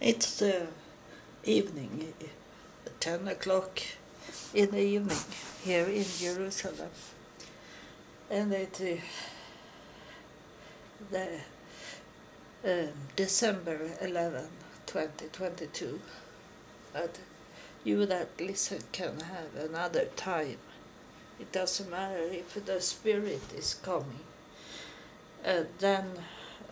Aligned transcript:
It's 0.00 0.38
the 0.38 0.68
evening, 1.42 2.14
10 3.00 3.26
o'clock 3.26 3.80
in 4.54 4.70
the 4.70 4.78
evening 4.78 5.18
here 5.64 5.86
in 5.86 6.04
Jerusalem. 6.04 6.90
And 8.30 8.52
it 8.52 8.80
uh, 8.80 9.00
the 11.10 11.40
um, 12.64 12.92
December 13.16 13.90
11, 14.00 14.44
2022. 14.86 16.00
But 16.92 17.18
you 17.82 18.06
that 18.06 18.40
listen 18.40 18.82
can 18.92 19.18
have 19.18 19.68
another 19.68 20.04
time. 20.14 20.58
It 21.40 21.50
doesn't 21.50 21.90
matter 21.90 22.22
if 22.30 22.64
the 22.64 22.80
spirit 22.80 23.42
is 23.52 23.74
coming. 23.74 24.26
Uh, 25.44 25.64
then 25.80 26.04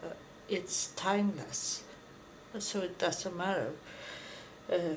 uh, 0.05 0.11
it's 0.49 0.93
timeless 0.95 1.83
so 2.61 2.81
it 2.81 2.99
doesn't 2.99 3.37
matter. 3.37 3.73
Uh, 4.71 4.97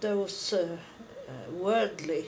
those 0.00 0.52
uh, 0.52 0.76
uh, 1.28 1.50
worldly 1.52 2.26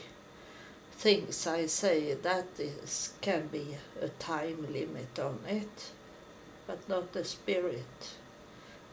things 0.91 1.47
I 1.47 1.65
say, 1.65 2.13
that 2.13 2.47
is 2.59 3.13
can 3.21 3.47
be 3.47 3.75
a 4.01 4.09
time 4.09 4.71
limit 4.71 5.17
on 5.19 5.39
it, 5.47 5.91
but 6.67 6.87
not 6.87 7.13
the 7.13 7.23
spirit. 7.23 8.13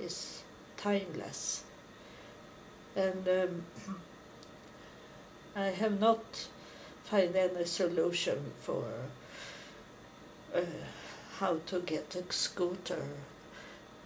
is 0.01 0.43
timeless. 0.77 1.65
And 2.97 3.29
um, 3.29 3.63
I 5.55 5.67
have 5.67 6.01
not 6.01 6.49
found 7.05 7.37
any 7.37 7.65
solution 7.65 8.53
for 8.61 8.85
uh, 10.55 10.61
how 11.39 11.59
to 11.67 11.81
get 11.81 12.15
a 12.17 12.33
scooter 12.33 13.05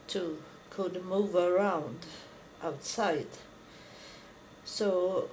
to 0.09 0.39
could 0.73 1.05
move 1.05 1.35
around 1.35 1.99
outside. 2.65 3.27
So 4.65 5.29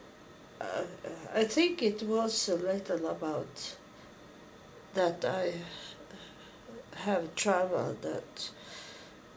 uh, 0.59 0.83
I 1.33 1.45
think 1.45 1.81
it 1.81 2.03
was 2.03 2.49
a 2.49 2.55
little 2.55 3.07
about 3.07 3.75
that 4.95 5.23
I 5.23 5.53
have 7.05 7.33
travel 7.35 7.95
that 8.01 8.49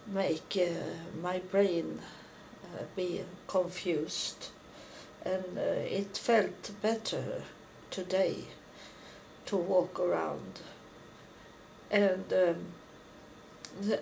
make 0.07 0.59
uh, 0.61 1.21
my 1.23 1.39
brain 1.39 2.01
uh, 2.65 2.83
be 2.97 3.21
confused 3.47 4.49
and 5.25 5.57
uh, 5.57 5.61
it 5.61 6.17
felt 6.17 6.73
better 6.83 7.43
today 7.91 8.47
to 9.47 9.57
walk 9.57 10.01
around 10.01 10.61
and 11.91 12.33
um, 12.33 12.57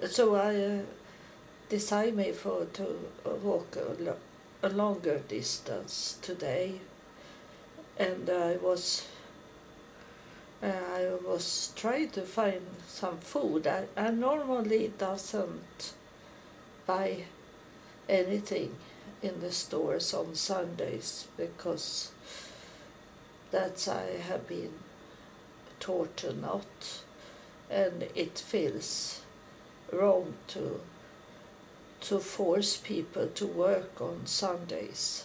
so 0.08 0.36
I 0.36 0.82
uh, 1.70 1.76
decide 1.76 2.16
me 2.16 2.32
for 2.32 2.66
to 2.72 2.86
walk 3.42 3.76
a, 3.76 4.16
a 4.66 4.70
longer 4.70 5.20
distance 5.28 6.18
today, 6.22 6.80
and 7.98 8.28
I 8.28 8.56
was 8.56 9.06
uh, 10.62 10.66
I 10.66 11.08
was 11.26 11.72
trying 11.76 12.10
to 12.10 12.22
find 12.22 12.60
some 12.86 13.18
food. 13.18 13.66
I, 13.66 13.84
I 13.96 14.10
normally 14.10 14.92
doesn't 14.98 15.94
buy 16.86 17.24
anything 18.08 18.76
in 19.22 19.40
the 19.40 19.52
stores 19.52 20.14
on 20.14 20.34
Sundays 20.34 21.28
because 21.36 22.12
that's 23.50 23.88
I 23.88 24.18
have 24.28 24.48
been 24.48 24.72
taught 25.78 26.16
to 26.18 26.32
not, 26.34 27.02
and 27.70 28.02
it 28.14 28.38
feels 28.38 29.20
wrong 29.92 30.34
to 30.48 30.80
to 32.00 32.18
force 32.18 32.76
people 32.76 33.26
to 33.28 33.46
work 33.46 34.00
on 34.00 34.26
Sundays. 34.26 35.24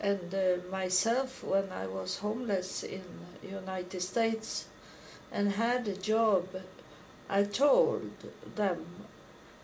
And 0.00 0.32
uh, 0.32 0.70
myself, 0.70 1.42
when 1.42 1.70
I 1.72 1.86
was 1.86 2.18
homeless 2.18 2.82
in 2.82 3.02
United 3.42 4.00
States 4.00 4.66
and 5.32 5.52
had 5.52 5.88
a 5.88 5.96
job, 5.96 6.46
I 7.28 7.42
told 7.44 8.10
them 8.54 8.86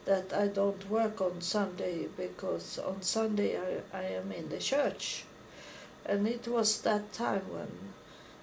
that 0.05 0.33
I 0.33 0.49
don't 0.49 0.91
work 0.91 1.21
on 1.21 1.41
Sunday 1.41 2.09
because 2.17 2.79
on 2.79 3.03
Sunday 3.03 3.57
I, 3.59 3.99
I 3.99 4.03
am 4.05 4.33
in 4.33 4.49
the 4.51 4.59
church. 4.59 5.25
And 6.05 6.27
it 6.27 6.47
was 6.47 6.83
that 6.83 7.13
time 7.13 7.45
when 7.51 7.71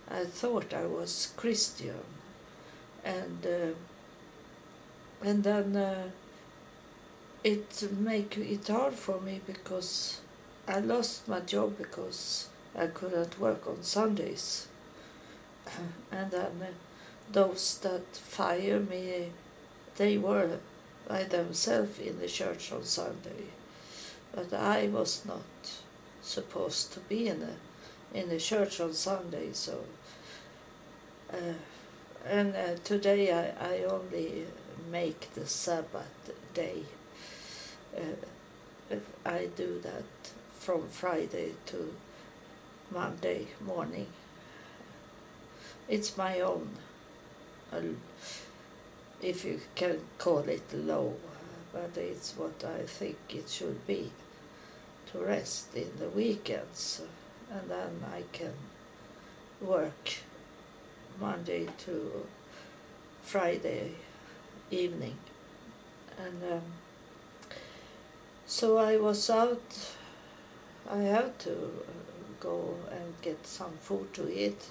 I 0.09 0.25
thought 0.25 0.73
I 0.73 0.85
was 0.85 1.33
Christian. 1.37 2.03
And 3.03 3.45
uh, 3.45 3.75
and 5.23 5.43
then 5.43 5.75
uh, 5.75 6.09
it 7.43 7.91
make 7.99 8.37
it 8.37 8.67
hard 8.67 8.93
for 8.93 9.19
me 9.19 9.41
because 9.45 10.21
I 10.67 10.79
lost 10.79 11.27
my 11.27 11.39
job 11.39 11.77
because 11.77 12.49
I 12.77 12.87
couldn't 12.87 13.39
work 13.39 13.67
on 13.67 13.83
Sundays. 13.83 14.67
and 16.11 16.31
then 16.31 16.67
those 17.31 17.77
that 17.79 18.15
fire 18.15 18.79
me, 18.79 19.31
they 19.97 20.17
were 20.17 20.59
by 21.07 21.23
themselves 21.23 21.99
in 21.99 22.19
the 22.19 22.27
church 22.27 22.71
on 22.71 22.83
Sunday. 22.83 23.45
But 24.33 24.53
I 24.53 24.87
was 24.87 25.25
not 25.25 25.41
supposed 26.21 26.93
to 26.93 26.99
be 27.01 27.27
in 27.27 27.39
the, 27.39 28.19
in 28.19 28.29
the 28.29 28.39
church 28.39 28.79
on 28.79 28.93
Sunday, 28.93 29.49
so. 29.53 29.83
Uh, 31.33 31.53
and 32.25 32.55
uh, 32.55 32.75
today 32.83 33.31
I, 33.31 33.73
I 33.73 33.83
only 33.83 34.45
make 34.91 35.33
the 35.33 35.47
Sabbath 35.47 36.31
day 36.53 36.83
uh, 37.95 38.95
I 39.25 39.47
do 39.55 39.79
that 39.81 40.03
from 40.59 40.87
Friday 40.89 41.53
to 41.67 41.93
Monday 42.91 43.47
morning. 43.59 44.07
It's 45.87 46.17
my 46.17 46.39
own, 46.39 46.69
if 49.21 49.45
you 49.45 49.61
can 49.75 49.99
call 50.17 50.39
it 50.39 50.73
low, 50.73 51.15
but 51.73 51.97
it's 51.97 52.33
what 52.37 52.63
I 52.63 52.83
think 52.83 53.17
it 53.29 53.49
should 53.49 53.85
be 53.87 54.11
to 55.11 55.19
rest 55.19 55.75
in 55.75 55.91
the 55.99 56.09
weekends 56.09 57.01
and 57.51 57.69
then 57.69 58.03
I 58.13 58.23
can 58.31 58.53
work 59.59 60.15
Monday 61.19 61.67
to 61.85 62.25
Friday 63.21 63.91
evening 64.69 65.17
and 66.17 66.43
um, 66.53 66.61
so 68.51 68.77
I 68.77 68.97
was 68.97 69.29
out. 69.29 69.95
I 70.91 71.03
had 71.03 71.39
to 71.39 71.53
uh, 71.53 71.93
go 72.41 72.75
and 72.91 73.13
get 73.21 73.47
some 73.47 73.71
food 73.79 74.13
to 74.15 74.29
eat. 74.29 74.61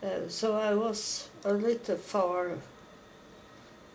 Uh, 0.00 0.28
so 0.28 0.54
I 0.54 0.72
was 0.72 1.28
a 1.44 1.52
little 1.52 1.96
far 1.96 2.50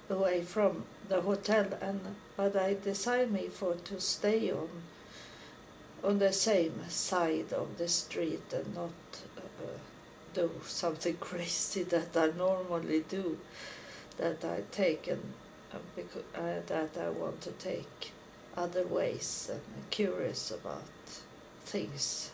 away 0.09 0.41
from 0.41 0.83
the 1.07 1.21
hotel, 1.21 1.65
and 1.81 2.01
but 2.35 2.57
I 2.57 2.73
decided 2.73 3.31
me 3.31 3.47
for 3.47 3.75
to 3.75 4.01
stay 4.01 4.51
on 4.51 4.69
on 6.03 6.19
the 6.19 6.33
same 6.33 6.89
side 6.89 7.53
of 7.53 7.77
the 7.77 7.87
street 7.87 8.51
and 8.51 8.75
not 8.75 8.99
uh, 9.37 9.77
do 10.33 10.51
something 10.65 11.15
crazy 11.21 11.83
that 11.83 12.17
I 12.17 12.37
normally 12.37 13.05
do, 13.07 13.37
that 14.17 14.43
I 14.43 14.63
take 14.71 15.07
and 15.07 15.33
uh, 15.73 15.77
uh, 16.35 16.59
that 16.67 16.97
I 16.97 17.09
want 17.11 17.39
to 17.41 17.51
take 17.51 18.11
other 18.55 18.85
ways 18.85 19.49
and 19.51 19.61
curious 19.89 20.51
about 20.51 20.83
things 21.65 22.31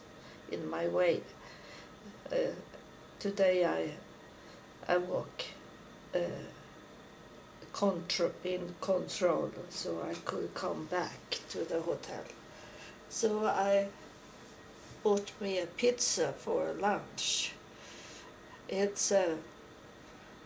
in 0.52 0.70
my 0.70 0.88
way. 0.88 1.22
Uh, 2.32 2.54
today 3.20 3.66
I 3.66 3.92
I 4.92 4.98
walk 4.98 5.44
uh, 6.16 6.20
contro- 7.74 8.34
in 8.44 8.76
control 8.82 9.52
so 9.70 10.02
I 10.10 10.14
could 10.26 10.54
come 10.54 10.86
back 10.86 11.38
to 11.50 11.60
the 11.60 11.82
hotel. 11.82 12.24
So 13.10 13.46
I 13.46 13.88
bought 15.04 15.32
me 15.40 15.60
a 15.60 15.66
pizza 15.66 16.34
for 16.34 16.74
lunch. 16.74 17.54
It's 18.70 19.12
uh, 19.12 19.36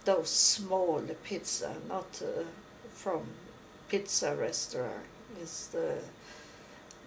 those 0.06 0.30
small 0.30 1.02
pizza, 1.24 1.76
not 1.88 2.22
uh, 2.22 2.44
from 2.94 3.22
pizza 3.90 4.36
restaurant 4.36 5.11
is 5.42 5.70
the 5.72 6.00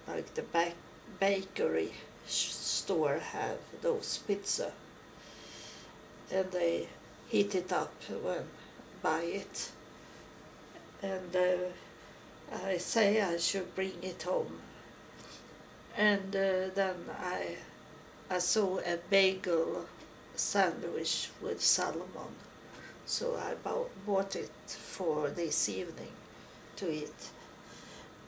like 0.07 0.33
the 0.35 0.41
back 0.41 0.73
bakery 1.19 1.91
store 2.27 3.19
have 3.19 3.59
those 3.81 4.19
pizza. 4.27 4.71
And 6.31 6.51
they 6.51 6.87
heat 7.27 7.55
it 7.55 7.71
up 7.71 7.93
when 8.23 8.45
buy 9.01 9.21
it. 9.21 9.71
And 11.01 11.35
uh, 11.35 12.65
I 12.65 12.77
say 12.77 13.21
I 13.21 13.37
should 13.37 13.75
bring 13.75 13.93
it 14.01 14.23
home. 14.23 14.59
And 15.97 16.35
uh, 16.35 16.69
then 16.73 16.95
I 17.19 17.57
I 18.29 18.39
saw 18.39 18.79
a 18.79 18.97
bagel 19.09 19.85
sandwich 20.35 21.29
with 21.41 21.61
salmon. 21.61 22.35
So 23.05 23.37
I 23.37 23.53
bought, 23.53 23.91
bought 24.05 24.35
it 24.35 24.49
for 24.67 25.29
this 25.29 25.69
evening 25.69 26.11
to 26.77 26.91
eat 26.91 27.29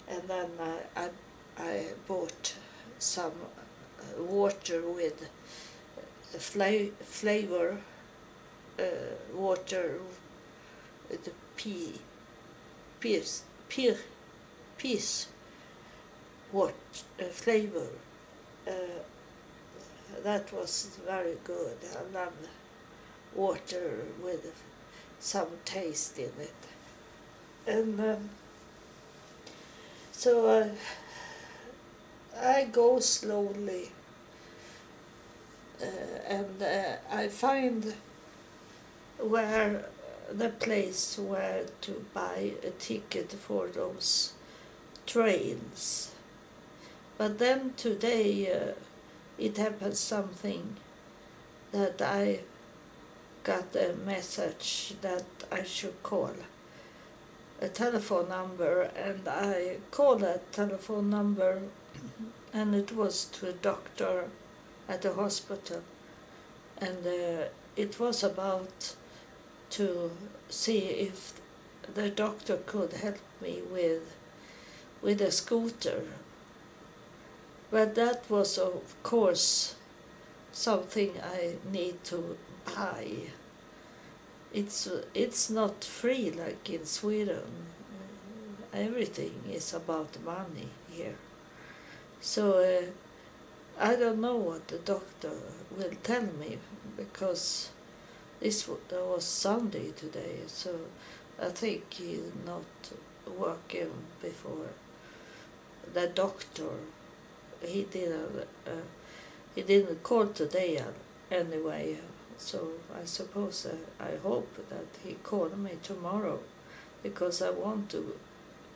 and 0.10 0.22
then 0.28 0.50
I, 0.60 1.02
I, 1.04 1.10
I 1.58 1.86
bought 2.08 2.56
some 3.00 3.34
uh, 4.00 4.24
water 4.24 4.82
with 4.82 5.30
fla- 6.38 6.92
flavor 7.04 7.78
uh, 8.80 8.84
water 9.34 10.00
with 11.10 11.30
pea, 11.56 11.94
peas, 13.00 13.44
pea, 13.70 13.96
peas, 14.78 15.28
what 16.52 16.76
uh, 17.20 17.24
flavor. 17.26 17.88
Uh, 18.68 18.72
that 20.24 20.52
was 20.54 20.98
very 21.06 21.38
good. 21.44 21.78
I 21.96 22.18
love 22.18 22.34
water 23.36 24.06
with 24.22 24.54
some 25.20 25.48
taste 25.66 26.18
in 26.18 26.32
it. 26.40 26.56
And 27.66 28.00
um, 28.00 28.30
so 30.18 30.48
uh, 30.48 30.68
I 32.42 32.64
go 32.72 33.00
slowly 33.00 33.92
uh, 35.80 35.86
and 36.28 36.60
uh, 36.60 36.96
I 37.12 37.28
find 37.28 37.94
where 39.20 39.86
the 40.32 40.50
place 40.50 41.20
where 41.20 41.66
to 41.82 42.04
buy 42.16 42.54
a 42.64 42.72
ticket 42.72 43.32
for 43.32 43.68
those 43.68 44.34
trains. 45.06 46.12
But 47.20 47.38
then 47.38 47.74
today 47.78 48.52
uh, 48.52 48.74
it 49.38 49.58
happened 49.58 49.98
something 49.98 50.78
that 51.72 52.02
I 52.02 52.40
got 53.44 53.76
a 53.76 53.94
message 54.04 54.96
that 55.02 55.26
I 55.52 55.62
should 55.62 56.02
call 56.02 56.32
a 57.60 57.68
telephone 57.68 58.30
number 58.30 58.82
and 58.96 59.28
I 59.28 59.78
called 59.90 60.22
that 60.22 60.52
telephone 60.52 61.10
number 61.10 61.62
and 62.54 62.76
it 62.76 62.92
was 62.96 63.26
to 63.26 63.50
a 63.50 63.54
doctor 63.54 64.26
at 64.88 65.02
the 65.02 65.14
hospital. 65.14 65.82
And 66.78 67.06
uh, 67.06 67.46
it 67.76 68.00
was 68.00 68.24
about 68.24 68.96
to 69.72 70.12
see 70.50 70.80
if 70.80 71.34
the 71.94 72.10
doctor 72.10 72.58
could 72.66 72.94
help 72.94 73.18
me 73.42 73.62
with 73.72 74.16
with 75.02 75.22
a 75.22 75.32
scooter. 75.32 76.04
But 77.72 77.96
that 77.96 78.30
was 78.30 78.58
of 78.58 78.96
course 79.04 79.76
something 80.52 81.12
I 81.24 81.56
need 81.72 82.04
to 82.06 82.38
buy 82.66 83.08
it's 84.54 84.90
it's 85.14 85.50
not 85.50 85.84
free 85.84 86.32
like 86.32 86.70
in 86.70 86.86
Sweden 86.86 87.68
everything 88.74 89.34
is 89.52 89.74
about 89.74 90.18
money 90.24 90.70
here 90.92 91.16
so 92.22 92.60
uh, 92.60 92.86
I 93.80 93.96
don't 93.96 94.22
know 94.22 94.38
what 94.38 94.68
the 94.68 94.80
doctor 94.80 95.32
will 95.78 95.94
tell 96.02 96.24
me 96.24 96.58
because 96.96 97.70
this 98.40 98.68
was 98.68 99.24
Sunday 99.24 99.92
today, 99.92 100.40
so 100.48 100.72
I 101.42 101.50
think 101.50 101.94
he's 101.94 102.32
not 102.46 102.66
working 103.38 103.92
before 104.22 104.70
the 105.94 106.08
doctor. 106.08 106.70
He 107.64 107.84
didn't. 107.84 108.48
Uh, 108.66 108.72
he 109.56 109.64
didn't 109.64 110.04
call 110.04 110.28
today 110.28 110.84
anyway, 111.32 111.98
so 112.38 112.72
I 112.96 113.06
suppose 113.06 113.66
uh, 113.66 114.04
I 114.04 114.18
hope 114.24 114.70
that 114.70 114.88
he 115.04 115.16
call 115.16 115.50
me 115.50 115.72
tomorrow, 115.84 116.40
because 117.04 117.42
I 117.42 117.50
want 117.50 117.90
to 117.92 118.16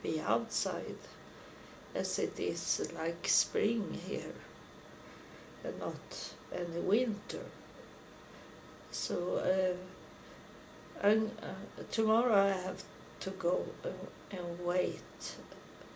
be 0.02 0.20
outside, 0.20 0.96
as 1.94 2.18
it 2.18 2.38
is 2.40 2.92
like 2.96 3.28
spring 3.28 3.98
here 4.06 4.34
and 5.64 5.78
not 5.78 6.34
any 6.52 6.80
winter. 6.80 7.44
So 8.90 9.36
uh, 9.36 11.06
and, 11.06 11.30
uh, 11.42 11.82
tomorrow 11.90 12.34
I 12.34 12.48
have 12.48 12.82
to 13.20 13.30
go 13.30 13.64
and 14.30 14.64
wait. 14.64 15.36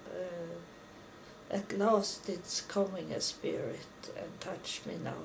Uh, 0.08 0.54
at 1.50 1.78
last 1.78 2.28
it's 2.28 2.60
coming 2.60 3.12
a 3.12 3.20
spirit 3.20 4.10
and 4.16 4.40
touch 4.40 4.82
me 4.86 4.94
now. 5.02 5.24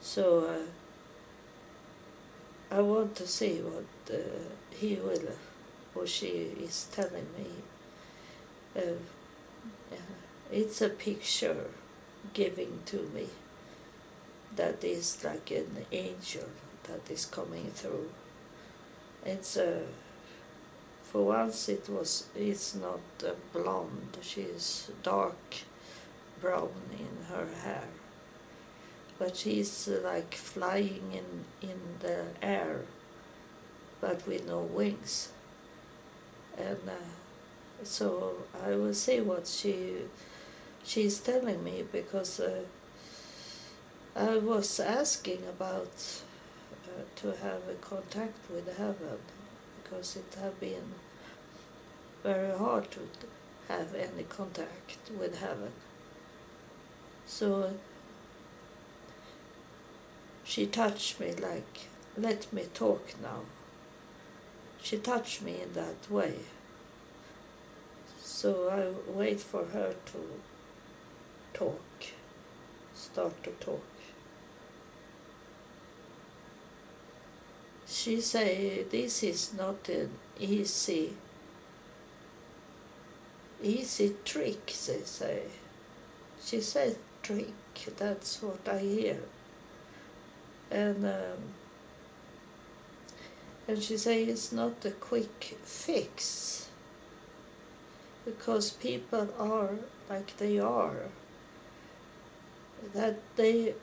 So 0.00 0.46
uh, 0.46 0.66
I 2.74 2.80
want 2.80 3.14
to 3.16 3.26
see 3.26 3.60
what 3.60 3.84
uh, 4.10 4.16
he 4.70 4.94
will 4.94 5.28
or 5.94 6.06
she 6.06 6.28
is 6.58 6.86
telling 6.90 7.26
me. 7.36 7.50
Uh, 8.74 8.96
it's 10.50 10.80
a 10.80 10.88
picture 10.88 11.66
giving 12.32 12.78
to 12.86 13.10
me 13.14 13.26
that 14.56 14.82
is 14.82 15.22
like 15.22 15.50
an 15.50 15.84
angel 15.92 16.48
that 16.84 17.10
is 17.10 17.26
coming 17.26 17.70
through. 17.74 18.08
It's 19.26 19.58
a, 19.58 19.82
for 21.02 21.26
once 21.26 21.68
it 21.68 21.90
was, 21.90 22.28
it's 22.34 22.74
not 22.74 23.00
blonde, 23.52 24.16
she's 24.22 24.90
dark 25.02 25.56
brown 26.40 26.70
in 26.98 27.34
her 27.34 27.48
hair. 27.64 27.88
But 29.22 29.36
she's 29.36 29.86
like 30.02 30.34
flying 30.34 31.12
in, 31.12 31.68
in 31.70 31.78
the 32.00 32.24
air, 32.42 32.80
but 34.00 34.26
with 34.26 34.48
no 34.48 34.62
wings. 34.62 35.28
And 36.58 36.78
uh, 36.88 37.84
so 37.84 38.32
I 38.66 38.70
will 38.70 38.94
see 38.94 39.20
what 39.20 39.46
she 39.46 39.98
she's 40.82 41.20
telling 41.20 41.62
me 41.62 41.84
because 41.92 42.40
uh, 42.40 42.62
I 44.16 44.38
was 44.38 44.80
asking 44.80 45.44
about 45.48 45.94
uh, 46.88 47.02
to 47.20 47.26
have 47.28 47.62
a 47.70 47.74
contact 47.80 48.50
with 48.50 48.76
heaven 48.76 49.20
because 49.84 50.16
it 50.16 50.36
had 50.42 50.58
been 50.58 50.94
very 52.24 52.58
hard 52.58 52.90
to 52.90 53.00
have 53.68 53.94
any 53.94 54.24
contact 54.24 54.98
with 55.16 55.38
heaven. 55.38 55.70
So 57.24 57.72
she 60.44 60.66
touched 60.66 61.20
me 61.20 61.32
like, 61.32 61.88
let 62.16 62.52
me 62.52 62.64
talk 62.74 63.14
now. 63.22 63.40
She 64.82 64.98
touched 64.98 65.42
me 65.42 65.60
in 65.62 65.72
that 65.74 66.10
way. 66.10 66.34
So 68.20 68.68
I 68.68 69.10
wait 69.10 69.40
for 69.40 69.64
her 69.66 69.94
to 70.06 70.40
talk, 71.54 71.82
start 72.94 73.42
to 73.44 73.50
talk. 73.52 73.84
She 77.86 78.20
say 78.20 78.84
this 78.90 79.22
is 79.22 79.54
not 79.54 79.88
an 79.88 80.10
easy 80.40 81.12
easy 83.62 84.16
trick, 84.24 84.66
they 84.66 85.02
say. 85.04 85.42
She 86.42 86.60
said 86.60 86.96
trick, 87.22 87.52
that's 87.96 88.42
what 88.42 88.68
I 88.68 88.78
hear. 88.78 89.20
And 90.72 91.04
um, 91.04 91.42
and 93.68 93.82
she 93.82 93.96
say 93.96 94.24
it's 94.24 94.52
not 94.52 94.84
a 94.84 94.90
quick 94.90 95.58
fix. 95.62 96.68
Because 98.24 98.70
people 98.70 99.28
are 99.38 99.70
like 100.08 100.36
they 100.38 100.58
are. 100.58 101.10
That 102.94 103.20
they 103.36 103.74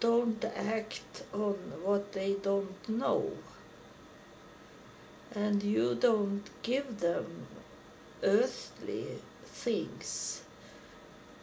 don't 0.00 0.44
act 0.44 1.22
on 1.32 1.54
what 1.82 2.12
they 2.12 2.34
don't 2.42 2.88
know. 2.88 3.32
And 5.34 5.62
you 5.62 5.94
don't 5.94 6.48
give 6.62 7.00
them 7.00 7.46
earthly 8.22 9.06
things 9.44 10.42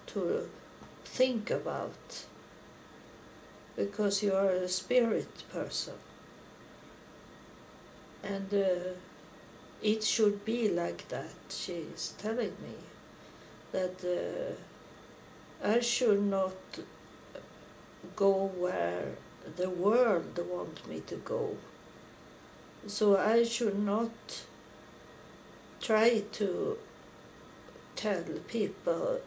to 0.08 0.50
think 1.06 1.50
about 1.50 2.26
because 3.76 4.22
you 4.24 4.34
are 4.34 4.50
a 4.50 4.68
spirit 4.68 5.44
person. 5.52 5.96
And 8.24 8.54
uh, 8.54 8.94
it 9.82 10.04
should 10.04 10.46
be 10.46 10.70
like 10.70 11.08
that, 11.10 11.34
she 11.50 11.86
is 11.94 12.14
telling 12.18 12.56
me. 12.62 12.76
That 13.72 14.58
uh, 15.64 15.68
I 15.68 15.80
should 15.80 16.22
not 16.22 16.54
go 18.16 18.52
where 18.58 19.14
the 19.56 19.70
world 19.70 20.38
want 20.50 20.88
me 20.88 21.02
to 21.08 21.16
go. 21.16 21.58
So 22.88 23.18
I 23.18 23.44
should 23.44 23.80
not 23.80 24.12
try 25.82 26.24
to 26.34 26.78
tell 27.96 28.24
people 28.48 29.20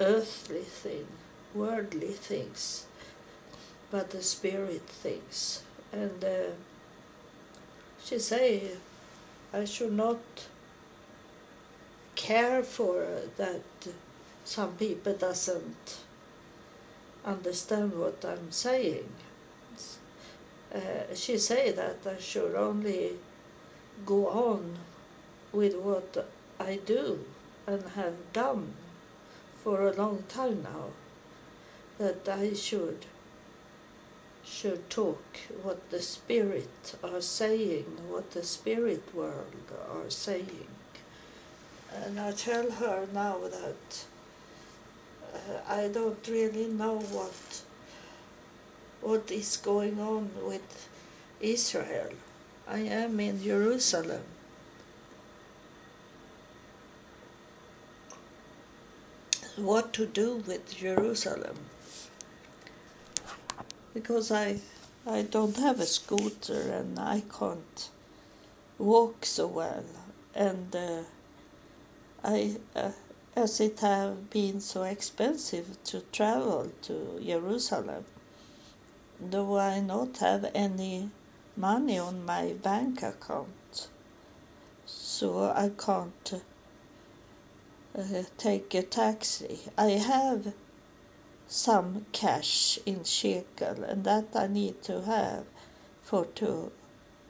earthly 0.00 0.62
things, 0.62 1.08
worldly 1.54 2.12
things, 2.12 2.86
but 3.92 4.10
the 4.10 4.22
spirit 4.22 4.86
things. 4.88 5.62
And 5.92 6.24
uh, 6.24 6.52
she 8.02 8.18
say 8.18 8.70
I 9.52 9.66
should 9.66 9.92
not 9.92 10.22
care 12.14 12.62
for 12.62 13.06
that 13.36 13.62
some 14.44 14.72
people 14.72 15.12
doesn't 15.12 15.98
understand 17.24 17.92
what 17.98 18.24
I'm 18.24 18.50
saying. 18.50 19.08
Uh, 20.74 21.14
she 21.14 21.36
say 21.36 21.70
that 21.72 21.98
I 22.06 22.18
should 22.18 22.54
only 22.54 23.12
go 24.06 24.28
on 24.28 24.78
with 25.52 25.76
what 25.76 26.26
I 26.58 26.80
do 26.86 27.26
and 27.66 27.82
have 27.90 28.32
done 28.32 28.72
for 29.62 29.86
a 29.86 29.92
long 29.92 30.24
time 30.28 30.62
now. 30.62 30.86
That 31.98 32.26
I 32.26 32.54
should 32.54 33.04
should 34.52 34.90
talk 34.90 35.24
what 35.62 35.90
the 35.90 36.02
spirit 36.02 36.94
are 37.02 37.22
saying, 37.22 37.86
what 38.08 38.30
the 38.32 38.42
spirit 38.42 39.02
world 39.14 39.72
are 39.90 40.10
saying. 40.10 40.66
And 42.04 42.20
I 42.20 42.32
tell 42.32 42.70
her 42.70 43.06
now 43.12 43.38
that 43.38 44.04
uh, 45.34 45.38
I 45.68 45.88
don't 45.88 46.26
really 46.28 46.66
know 46.66 46.98
what 46.98 47.62
what 49.00 49.30
is 49.30 49.56
going 49.56 49.98
on 49.98 50.30
with 50.42 50.88
Israel. 51.40 52.12
I 52.68 52.78
am 52.78 53.18
in 53.18 53.42
Jerusalem. 53.42 54.22
What 59.56 59.92
to 59.94 60.06
do 60.06 60.36
with 60.46 60.76
Jerusalem? 60.76 61.71
Because 63.94 64.30
I 64.30 64.60
I 65.06 65.22
don't 65.22 65.56
have 65.56 65.80
a 65.80 65.86
scooter 65.86 66.60
and 66.72 66.98
I 66.98 67.22
can't 67.38 67.90
walk 68.78 69.26
so 69.26 69.46
well 69.46 69.84
and 70.34 70.74
uh, 70.74 71.02
I 72.24 72.56
uh, 72.74 72.92
as 73.34 73.60
it 73.60 73.80
have 73.80 74.30
been 74.30 74.60
so 74.60 74.82
expensive 74.82 75.82
to 75.84 76.00
travel 76.12 76.70
to 76.82 77.20
Jerusalem, 77.24 78.04
do 79.30 79.56
I 79.56 79.80
not 79.80 80.18
have 80.18 80.50
any 80.54 81.08
money 81.56 81.98
on 81.98 82.24
my 82.24 82.52
bank 82.52 83.02
account? 83.02 83.88
So 84.84 85.44
I 85.44 85.70
can't 85.78 86.42
uh, 87.98 88.22
take 88.36 88.74
a 88.74 88.82
taxi. 88.82 89.60
I 89.78 89.90
have 89.90 90.52
some 91.52 92.06
cash 92.12 92.78
in 92.86 93.04
shekel, 93.04 93.84
and 93.84 94.04
that 94.04 94.24
I 94.34 94.46
need 94.46 94.82
to 94.84 95.02
have 95.02 95.44
for 96.02 96.24
to 96.36 96.72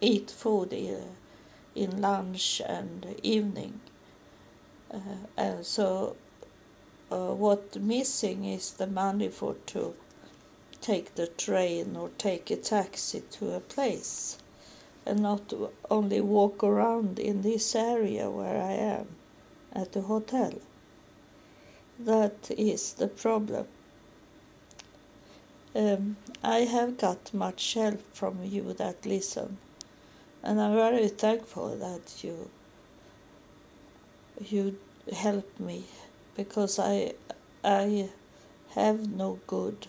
eat 0.01 0.31
food 0.31 0.73
in, 0.73 2.01
lunch 2.01 2.63
and 2.65 3.17
evening. 3.25 3.81
Uh, 4.95 5.27
and 5.37 5.67
so 5.67 6.15
uh, 7.11 7.35
what 7.35 7.75
missing 7.81 8.45
is 8.45 8.75
the 8.75 8.87
money 8.87 9.29
for 9.29 9.57
to 9.67 9.95
take 10.81 11.17
the 11.17 11.27
train 11.27 11.97
or 11.97 12.11
take 12.17 12.49
a 12.53 12.57
taxi 12.57 13.23
to 13.33 13.53
a 13.53 13.61
place 13.61 14.39
and 15.05 15.21
not 15.21 15.53
only 15.91 16.21
walk 16.21 16.63
around 16.63 17.19
in 17.19 17.43
this 17.43 17.75
area 17.75 18.31
where 18.31 18.63
I 18.63 18.73
am 18.73 19.09
at 19.73 19.93
the 19.93 20.03
hotel. 20.03 20.55
That 21.99 22.53
is 22.57 22.93
the 22.93 23.09
problem. 23.09 23.67
Um, 25.75 26.17
I 26.43 26.61
have 26.61 26.99
got 26.99 27.33
much 27.33 27.75
help 27.75 28.03
from 28.15 28.45
you 28.45 28.75
that 28.75 29.07
listen, 29.07 29.57
and 30.43 30.61
I'm 30.61 30.75
very 30.75 31.09
thankful 31.09 31.77
that 31.77 32.23
you 32.23 32.51
you 34.39 34.77
help 35.13 35.59
me 35.59 35.85
because 36.37 36.79
I 36.79 37.15
I 37.65 38.11
have 38.75 39.11
no 39.11 39.39
good 39.47 39.87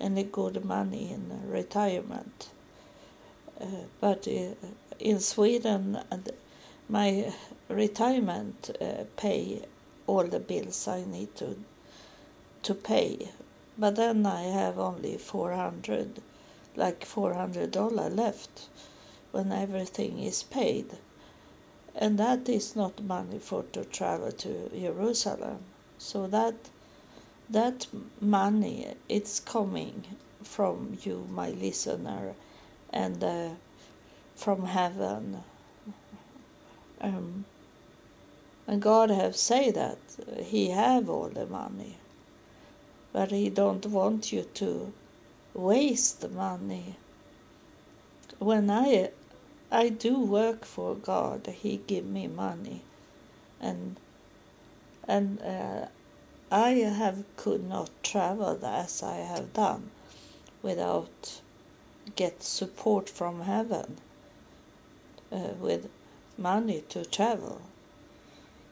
any 0.00 0.24
good 0.24 0.64
money 0.64 1.12
in 1.12 1.50
retirement. 1.50 2.48
Uh, 3.60 3.66
but 4.00 4.26
uh, 4.26 4.54
in 4.98 5.20
Sweden, 5.20 5.98
my 6.88 7.32
retirement 7.68 8.70
uh, 8.80 9.04
pay 9.16 9.62
all 10.06 10.24
the 10.24 10.40
bills 10.40 10.88
I 10.88 11.04
need 11.04 11.34
to 11.36 11.56
to 12.62 12.74
pay. 12.74 13.28
But 13.80 13.96
then 13.96 14.26
I 14.26 14.42
have 14.42 14.78
only 14.78 15.16
four 15.16 15.52
hundred, 15.54 16.20
like 16.76 17.04
four 17.04 17.34
hundred 17.34 17.72
dollar 17.72 18.08
left, 18.10 18.68
when 19.32 19.50
everything 19.50 20.22
is 20.22 20.44
paid 20.44 20.86
and 21.94 22.18
that 22.18 22.48
is 22.48 22.76
not 22.76 23.02
money 23.02 23.38
for 23.38 23.62
to 23.72 23.84
travel 23.84 24.32
to 24.32 24.70
Jerusalem. 24.74 25.58
So 25.98 26.26
that 26.28 26.54
that 27.48 27.86
money 28.20 28.94
it's 29.08 29.40
coming 29.40 30.04
from 30.42 30.98
you, 31.02 31.26
my 31.30 31.50
listener, 31.50 32.34
and 32.92 33.22
uh, 33.22 33.48
from 34.36 34.64
heaven. 34.64 35.42
Um, 37.00 37.44
and 38.66 38.80
God 38.80 39.10
have 39.10 39.36
said 39.36 39.74
that 39.74 39.98
He 40.44 40.70
have 40.70 41.10
all 41.10 41.28
the 41.28 41.46
money, 41.46 41.96
but 43.12 43.30
He 43.30 43.48
don't 43.50 43.86
want 43.86 44.32
you 44.32 44.44
to 44.54 44.92
waste 45.54 46.28
money. 46.30 46.96
When 48.38 48.70
I 48.70 49.10
I 49.72 49.88
do 49.88 50.18
work 50.18 50.64
for 50.64 50.96
God. 50.96 51.46
He 51.46 51.76
give 51.76 52.04
me 52.04 52.26
money, 52.26 52.82
and 53.60 53.96
and 55.06 55.40
uh, 55.40 55.86
I 56.50 56.70
have 56.70 57.24
could 57.36 57.68
not 57.68 57.90
travel 58.02 58.58
as 58.64 59.02
I 59.02 59.18
have 59.18 59.52
done 59.52 59.90
without 60.60 61.40
get 62.16 62.42
support 62.42 63.08
from 63.08 63.42
heaven 63.42 63.98
uh, 65.30 65.54
with 65.60 65.88
money 66.36 66.82
to 66.88 67.04
travel 67.04 67.62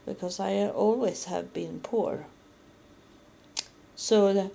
because 0.04 0.40
I 0.40 0.66
always 0.66 1.24
have 1.26 1.54
been 1.54 1.78
poor. 1.80 2.26
So 4.00 4.50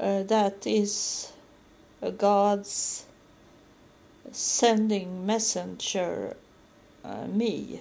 uh, 0.00 0.22
that 0.24 0.66
is 0.66 1.30
God's 2.18 3.06
sending 4.32 5.24
messenger 5.24 6.36
uh, 7.04 7.28
me. 7.28 7.80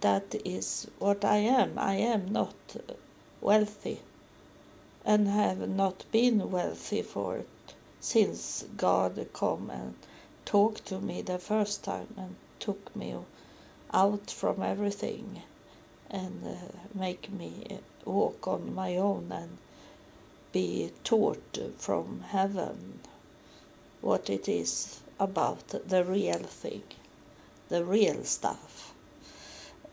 That 0.00 0.34
is 0.42 0.88
what 0.98 1.22
I 1.22 1.36
am. 1.36 1.78
I 1.78 1.96
am 1.96 2.32
not 2.32 2.54
wealthy 3.42 4.00
and 5.04 5.28
have 5.28 5.68
not 5.68 6.10
been 6.10 6.50
wealthy 6.50 7.02
for 7.02 7.36
it 7.36 7.74
since 8.00 8.64
God 8.78 9.28
come 9.34 9.68
and 9.68 9.96
talked 10.46 10.86
to 10.86 10.98
me 10.98 11.20
the 11.20 11.38
first 11.38 11.84
time 11.84 12.14
and 12.16 12.36
took 12.58 12.96
me 12.96 13.14
out 13.92 14.30
from 14.30 14.62
everything 14.62 15.42
and 16.10 16.42
uh, 16.42 16.54
make 16.94 17.30
me 17.30 17.80
walk 18.04 18.46
on 18.48 18.74
my 18.74 18.96
own 18.96 19.30
and 19.32 19.58
be 20.52 20.92
taught 21.02 21.58
from 21.78 22.24
heaven 22.28 23.00
what 24.00 24.30
it 24.30 24.48
is 24.48 25.00
about 25.18 25.68
the 25.68 26.04
real 26.04 26.38
thing, 26.38 26.82
the 27.68 27.84
real 27.84 28.22
stuff. 28.24 28.92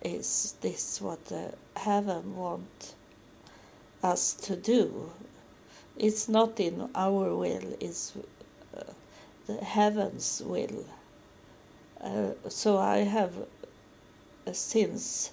Is 0.04 0.56
this 0.62 1.00
what 1.00 1.32
heaven 1.76 2.36
want 2.36 2.94
us 4.04 4.34
to 4.34 4.56
do? 4.56 5.12
It's 5.98 6.28
not 6.28 6.60
in 6.60 6.90
our 6.96 7.36
will, 7.36 7.78
it's 7.80 8.14
uh, 8.76 8.84
the 9.48 9.58
heaven's 9.64 10.42
will. 10.46 10.86
Uh, 12.00 12.32
so 12.50 12.78
I 12.78 13.00
have 13.00 13.34
uh, 14.48 14.54
since 14.54 15.32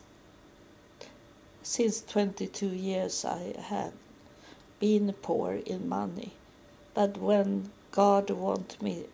since 1.68 2.00
22 2.00 2.68
years 2.68 3.26
I 3.26 3.54
have 3.60 3.92
been 4.80 5.12
poor 5.20 5.52
in 5.52 5.86
money, 5.86 6.32
but 6.94 7.18
when 7.18 7.70
God 7.92 8.30
want 8.30 8.80
me 8.80 9.04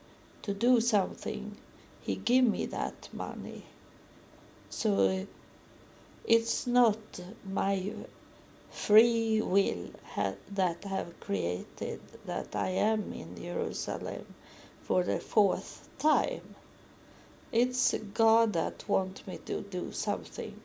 to 0.43 0.55
do 0.55 0.81
something, 0.81 1.57
he 2.01 2.15
give 2.15 2.45
me 2.45 2.65
that 2.67 3.09
money. 3.13 3.65
So 4.71 5.27
it's 6.25 6.65
not 6.65 7.21
my 7.45 7.93
free 8.71 9.43
will 9.43 9.91
ha- 10.15 10.39
that 10.49 10.85
have 10.85 11.19
created 11.19 11.99
that 12.25 12.55
I 12.55 12.69
am 12.69 13.13
in 13.13 13.35
Jerusalem 13.35 14.27
for 14.81 15.03
the 15.03 15.19
fourth 15.19 15.89
time. 15.99 16.55
It's 17.51 17.93
God 18.15 18.53
that 18.53 18.85
wants 18.87 19.27
me 19.27 19.39
to 19.47 19.63
do 19.63 19.91
something. 19.91 20.61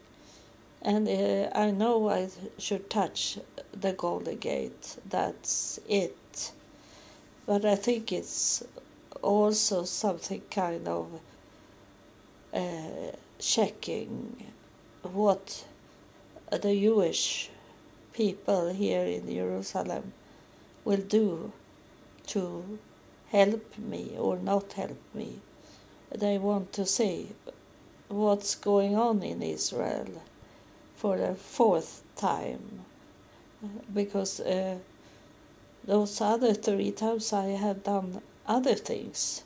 And 0.82 1.08
uh, 1.10 1.50
I 1.54 1.72
know 1.72 2.10
I 2.10 2.30
should 2.58 2.90
touch 2.90 3.38
the 3.74 3.92
Golden 3.92 4.38
Gate. 4.38 4.98
That's 5.10 5.80
it. 5.88 6.52
But 7.46 7.66
I 7.66 7.76
think 7.76 8.12
it's 8.12 8.64
also 9.22 9.84
something 9.84 10.42
kind 10.50 10.88
of 10.88 11.20
uh, 12.54 13.12
checking 13.40 14.46
what 15.04 15.66
the 16.52 16.80
Jewish 16.80 17.50
people 18.14 18.74
here 18.74 19.04
in 19.04 19.28
Jerusalem 19.28 20.14
will 20.86 21.02
do 21.02 21.52
to 22.28 22.80
help 23.32 23.78
me 23.78 24.16
or 24.18 24.38
not 24.38 24.74
help 24.74 25.00
me. 25.14 25.40
They 26.16 26.38
want 26.38 26.72
to 26.74 26.86
see 26.86 27.34
what's 28.08 28.56
going 28.56 28.96
on 28.96 29.22
in 29.24 29.42
Israel 29.42 30.22
for 31.00 31.18
the 31.18 31.34
fourth 31.34 32.04
time 32.18 32.82
because 33.94 34.42
uh, 34.42 34.78
those 35.86 36.20
other 36.20 36.54
three 36.54 36.92
times 36.92 37.32
I 37.32 37.46
have 37.66 37.86
done 37.86 38.22
other 38.46 38.76
things. 38.76 39.44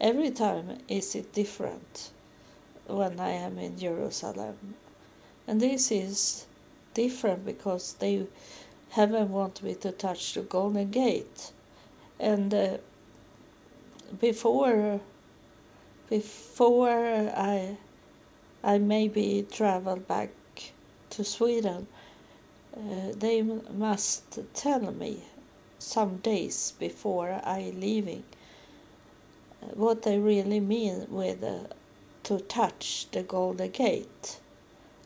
Every 0.00 0.30
time 0.30 0.78
is 0.86 1.16
it 1.16 1.32
different 1.32 2.10
when 2.86 3.18
I 3.18 3.30
am 3.30 3.58
in 3.58 3.76
Jerusalem. 3.76 4.76
And 5.48 5.60
this 5.60 5.90
is 5.90 6.46
different 6.94 7.44
because 7.44 7.94
they 7.94 8.26
haven't 8.90 9.30
wanted 9.30 9.64
me 9.64 9.74
to 9.74 9.90
touch 9.90 10.34
the 10.34 10.42
Golden 10.42 10.90
Gate. 10.90 11.50
And 12.20 12.54
uh, 12.54 12.76
before 14.20 15.00
before 16.08 16.88
I 17.36 17.76
I 18.62 18.78
maybe 18.78 19.44
travel 19.50 19.96
back 19.96 20.30
to 21.10 21.24
Sweden, 21.24 21.86
uh, 22.76 23.12
they 23.14 23.42
must 23.42 24.38
tell 24.54 24.92
me 24.92 25.24
some 25.78 26.16
days 26.18 26.74
before 26.78 27.40
I 27.44 27.72
leaving 27.74 28.24
uh, 29.62 29.66
what 29.74 30.02
they 30.02 30.18
really 30.18 30.60
mean 30.60 31.06
with 31.08 31.42
uh, 31.42 31.74
to 32.24 32.40
touch 32.40 33.06
the 33.12 33.22
Golden 33.22 33.70
Gate. 33.70 34.38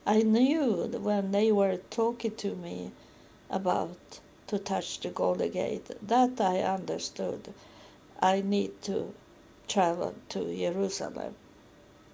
I 0.04 0.22
knew 0.22 0.86
when 1.00 1.30
they 1.30 1.52
were 1.52 1.76
talking 1.90 2.34
to 2.36 2.56
me 2.56 2.90
about 3.48 4.20
to 4.48 4.58
touch 4.58 5.00
the 5.00 5.10
Golden 5.10 5.50
Gate 5.50 5.90
that 6.02 6.40
I 6.40 6.60
understood 6.60 7.54
I 8.20 8.40
need 8.40 8.82
to 8.82 9.14
travel 9.68 10.14
to 10.28 10.56
Jerusalem. 10.56 11.34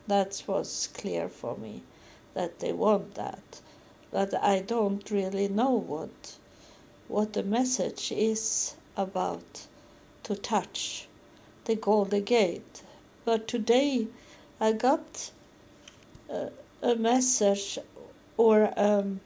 That 0.06 0.42
was 0.46 0.88
clear 0.94 1.28
for 1.28 1.56
me 1.56 1.82
that 2.34 2.60
they 2.60 2.72
want 2.72 3.14
that. 3.14 3.60
But 4.10 4.34
I 4.42 4.60
don't 4.60 5.10
really 5.10 5.48
know 5.48 5.70
what 5.70 6.36
what 7.08 7.32
the 7.32 7.42
message 7.42 8.12
is 8.12 8.74
about 8.96 9.66
to 10.24 10.34
touch 10.34 11.08
the 11.64 11.74
Golden 11.74 12.24
Gate. 12.24 12.82
But 13.24 13.48
today 13.48 14.08
I 14.60 14.72
got 14.72 15.30
a, 16.28 16.50
a 16.82 16.96
message 16.96 17.78
or 18.36 18.72
um, 18.76 19.20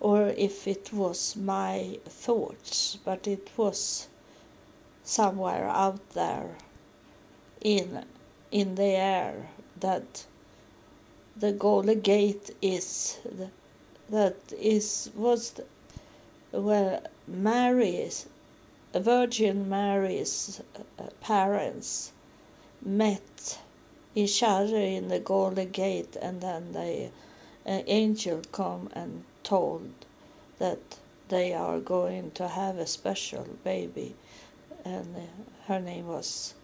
or 0.00 0.28
if 0.36 0.68
it 0.68 0.92
was 0.92 1.34
my 1.34 1.98
thoughts, 2.04 2.98
but 3.04 3.26
it 3.26 3.48
was 3.56 4.08
somewhere 5.02 5.68
out 5.68 6.10
there 6.10 6.56
in 7.60 8.04
in 8.50 8.74
the 8.74 8.94
air 8.96 9.48
that 9.80 10.26
the 11.36 11.52
Golden 11.52 12.00
Gate 12.00 12.54
is 12.62 13.18
that 14.10 14.36
is 14.52 15.10
was 15.14 15.60
where 16.52 17.00
Mary's 17.26 18.26
Virgin 18.94 19.68
Mary's 19.68 20.62
uh, 20.98 21.04
parents 21.20 22.12
met 22.80 23.58
each 24.14 24.42
other 24.42 24.76
in 24.76 25.08
the 25.08 25.18
Golden 25.18 25.70
Gate, 25.70 26.16
and 26.22 26.40
then 26.40 26.72
the 26.72 27.10
an 27.66 27.82
angel 27.86 28.42
come 28.52 28.88
and 28.92 29.24
told 29.42 29.90
that 30.58 30.98
they 31.28 31.52
are 31.52 31.80
going 31.80 32.30
to 32.32 32.46
have 32.46 32.78
a 32.78 32.86
special 32.86 33.48
baby, 33.64 34.14
and 34.84 35.16
uh, 35.16 35.20
her 35.66 35.80
name 35.80 36.06
was 36.06 36.54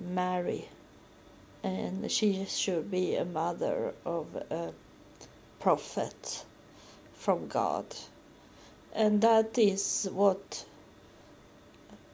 Mary, 0.00 0.68
and 1.62 2.10
she 2.10 2.44
should 2.46 2.90
be 2.90 3.16
a 3.16 3.24
mother 3.24 3.94
of 4.04 4.34
a 4.50 4.72
prophet 5.60 6.44
from 7.14 7.48
God, 7.48 7.86
and 8.94 9.20
that 9.20 9.58
is 9.58 10.08
what 10.12 10.64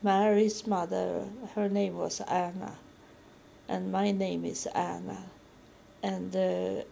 Mary's 0.02 0.66
mother, 0.66 1.26
her 1.54 1.68
name 1.68 1.96
was 1.96 2.20
Anna 2.22 2.76
and 3.68 3.90
my 3.90 4.10
name 4.10 4.44
is 4.44 4.66
Anna. 4.66 5.24
And 6.02 6.34
uh, 6.36 6.82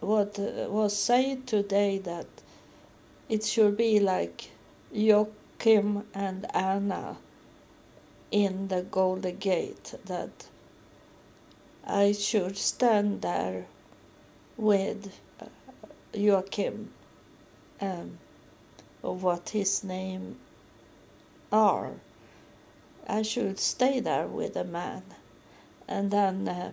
what 0.00 0.38
was 0.38 0.96
said 0.96 1.46
today 1.46 1.98
that 1.98 2.26
it 3.28 3.44
should 3.44 3.76
be 3.76 3.98
like 4.00 4.50
Joachim 4.92 6.04
and 6.14 6.46
Anna 6.54 7.16
in 8.30 8.68
the 8.68 8.82
Golden 8.82 9.38
Gate, 9.38 9.94
that 10.04 10.46
I 11.88 12.12
should 12.12 12.58
stand 12.58 13.22
there 13.22 13.66
with 14.56 15.18
uh, 15.40 15.46
Joachim, 16.14 16.90
um, 17.80 18.18
what 19.02 19.50
his 19.50 19.84
name 19.84 20.36
are. 21.52 21.92
I 23.08 23.22
should 23.22 23.58
stay 23.58 24.00
there 24.00 24.26
with 24.28 24.56
a 24.56 24.64
man 24.64 25.02
and 25.88 26.10
then 26.10 26.48
uh, 26.48 26.72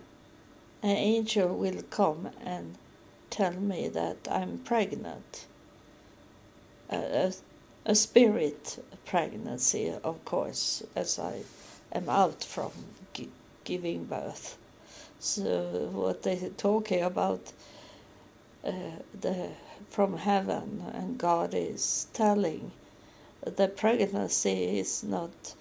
an 0.82 0.90
angel 0.96 1.56
will 1.56 1.82
come 1.90 2.30
and 2.44 2.76
tell 3.30 3.54
me 3.54 3.88
that 3.88 4.28
I'm 4.30 4.58
pregnant. 4.58 5.46
a, 6.90 7.32
a 7.86 7.94
spirit 7.94 8.84
pregnancy, 9.06 9.92
of 10.04 10.24
course, 10.24 10.82
as 10.96 11.18
I 11.18 11.42
am 11.92 12.08
out 12.08 12.44
from 12.44 12.72
gi- 13.14 13.30
giving 13.64 14.04
birth. 14.04 14.56
So 15.20 15.90
what 15.92 16.22
they're 16.24 16.50
talking 16.56 17.02
about 17.02 17.52
uh, 18.64 18.72
the 19.20 19.50
from 19.90 20.18
heaven 20.18 20.84
and 20.94 21.18
God 21.18 21.54
is 21.54 22.08
telling 22.12 22.72
the 23.44 23.68
pregnancy 23.68 24.78
is 24.78 25.04
not 25.04 25.54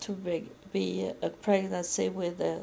to 0.00 0.12
be 0.12 0.48
be 0.72 1.10
a 1.22 1.30
pregnancy 1.30 2.08
with 2.08 2.40
a 2.40 2.62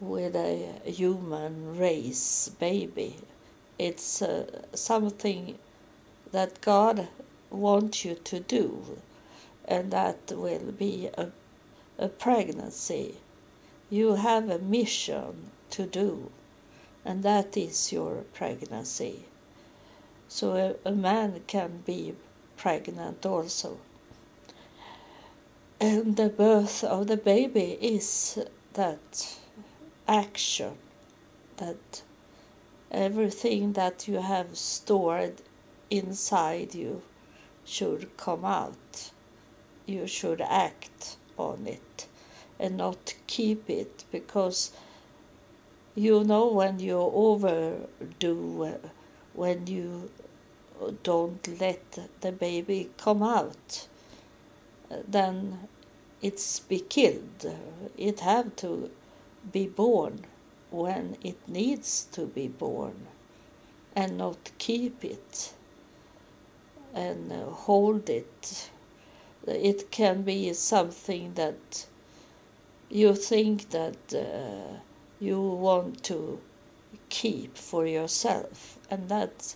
with 0.00 0.36
a 0.36 0.80
human 0.86 1.78
race 1.78 2.50
baby. 2.60 3.16
It's 3.78 4.22
uh, 4.22 4.62
something 4.74 5.58
that 6.32 6.60
God 6.60 7.08
wants 7.50 8.04
you 8.04 8.14
to 8.16 8.40
do, 8.40 8.98
and 9.66 9.90
that 9.92 10.18
will 10.32 10.72
be 10.72 11.08
a, 11.18 11.28
a 11.98 12.08
pregnancy. 12.08 13.16
You 13.90 14.16
have 14.16 14.50
a 14.50 14.58
mission 14.58 15.50
to 15.70 15.86
do, 15.86 16.30
and 17.06 17.22
that 17.22 17.56
is 17.56 17.90
your 17.90 18.24
pregnancy. 18.34 19.24
So 20.28 20.76
a, 20.84 20.88
a 20.88 20.92
man 20.92 21.40
can 21.46 21.82
be 21.86 22.14
pregnant 22.58 23.24
also. 23.24 23.78
And 25.80 26.16
the 26.16 26.28
birth 26.28 26.84
of 26.84 27.06
the 27.06 27.16
baby 27.16 27.78
is 27.80 28.38
that 28.74 29.38
action 30.06 30.74
that 31.56 32.02
everything 32.90 33.72
that 33.72 34.06
you 34.06 34.18
have 34.18 34.58
stored 34.58 35.40
inside 35.88 36.74
you 36.74 37.00
should 37.64 38.14
come 38.18 38.44
out. 38.44 39.12
You 39.86 40.06
should 40.06 40.42
act 40.42 41.16
on 41.38 41.66
it 41.66 42.06
and 42.58 42.76
not 42.76 43.14
keep 43.26 43.68
it 43.70 44.04
because 44.10 44.72
you 45.94 46.24
know 46.24 46.46
when 46.46 46.78
you 46.78 46.98
overdo 46.98 48.78
when 49.34 49.66
you 49.66 50.10
don't 51.02 51.60
let 51.60 51.98
the 52.20 52.32
baby 52.32 52.90
come 52.96 53.22
out 53.22 53.86
then 55.06 55.68
it's 56.22 56.60
be 56.60 56.80
killed. 56.80 57.54
It 57.96 58.20
have 58.20 58.56
to 58.56 58.90
be 59.52 59.66
born 59.66 60.24
when 60.70 61.16
it 61.22 61.36
needs 61.48 62.06
to 62.12 62.26
be 62.26 62.48
born 62.48 63.06
and 63.94 64.18
not 64.18 64.50
keep 64.58 65.04
it 65.04 65.52
and 66.94 67.30
hold 67.32 68.10
it. 68.10 68.70
It 69.46 69.90
can 69.90 70.22
be 70.22 70.52
something 70.52 71.34
that 71.34 71.86
you 72.90 73.14
think 73.14 73.70
that 73.70 73.96
uh, 74.14 74.78
you 75.20 75.40
want 75.40 76.02
to 76.04 76.40
keep 77.08 77.56
for 77.56 77.86
yourself 77.86 78.78
and 78.90 79.08
that 79.08 79.54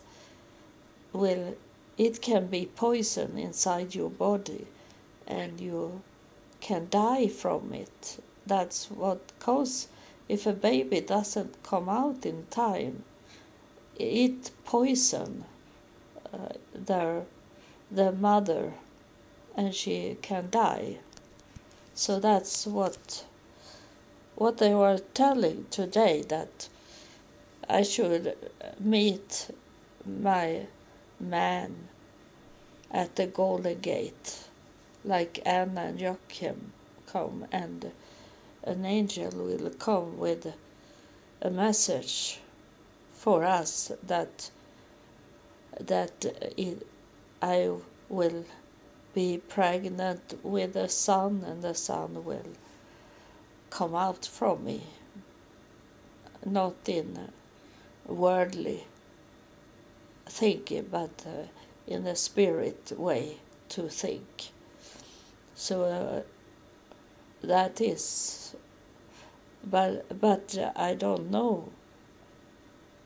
will 1.12 1.55
it 1.99 2.23
can 2.23 2.47
be 2.47 2.66
poison 2.66 3.37
inside 3.37 3.95
your 3.95 4.11
body 4.11 4.66
and 5.27 5.61
you 5.61 6.03
can 6.61 6.88
die 6.90 7.29
from 7.29 7.73
it. 7.73 8.23
That's 8.47 8.90
what 8.90 9.21
causes 9.38 9.88
if 10.29 10.47
a 10.47 10.53
baby 10.53 11.01
doesn't 11.01 11.62
come 11.62 11.88
out 11.88 12.25
in 12.25 12.47
time, 12.51 13.05
it 13.99 14.51
poison 14.64 15.45
uh, 16.33 16.55
their 16.75 17.25
the 17.90 18.11
mother, 18.12 18.73
and 19.55 19.75
she 19.75 20.16
can 20.23 20.49
die. 20.51 20.97
So 21.94 22.18
that's 22.18 22.66
what 22.66 23.24
what 24.35 24.59
they 24.59 24.74
were 24.74 24.98
telling 25.14 25.66
today 25.70 26.22
that 26.28 26.68
I 27.68 27.83
should 27.83 28.37
meet 28.81 29.50
my 30.07 30.66
man 31.20 31.88
at 32.90 33.16
the 33.16 33.26
Golden 33.26 33.78
Gate, 33.81 34.38
like 35.05 35.40
Anna 35.44 35.83
and 35.83 36.00
Joachim 36.00 36.72
come, 37.07 37.46
and 37.52 37.92
an 38.64 38.85
angel 38.85 39.31
will 39.31 39.70
come 39.70 40.18
with 40.18 40.55
a 41.40 41.50
message 41.50 42.40
for 43.12 43.44
us 43.44 43.92
that 44.02 44.50
that 45.78 46.24
it, 46.57 46.87
I 47.40 47.70
will 48.09 48.44
be 49.14 49.40
pregnant 49.48 50.38
with 50.42 50.77
a 50.77 50.88
son, 50.88 51.44
and 51.46 51.62
the 51.62 51.75
son 51.75 52.25
will 52.25 52.53
come 53.70 53.94
out 53.94 54.27
from 54.27 54.64
me, 54.64 54.83
not 56.44 56.75
in 56.87 57.18
worldly 58.07 58.85
thinking, 60.27 60.88
but 60.90 61.25
uh, 61.27 61.46
in 61.87 62.07
a 62.07 62.16
spirit 62.16 62.92
way 62.96 63.37
to 63.68 63.88
think. 63.88 64.51
So 65.55 65.85
uh, 65.85 66.22
that 67.46 67.81
is, 67.81 68.55
but 69.64 70.20
but 70.20 70.59
I 70.77 70.94
don't 70.94 71.31
know 71.31 71.70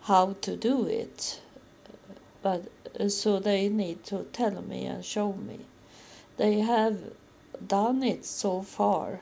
how 0.03 0.37
to 0.43 0.57
do 0.57 0.87
it. 0.87 1.41
But 2.43 2.71
uh, 2.99 3.09
so 3.09 3.41
they 3.41 3.69
need 3.69 4.05
to 4.05 4.25
tell 4.33 4.63
me 4.63 4.87
and 4.87 5.05
show 5.05 5.33
me. 5.33 5.61
They 6.37 6.61
have 6.61 6.99
done 7.67 8.03
it 8.03 8.25
so 8.25 8.63
far 8.63 9.21